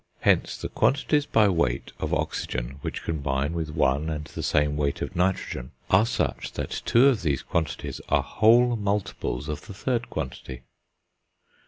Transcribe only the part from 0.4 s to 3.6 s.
the quantities by weight of oxygen which combine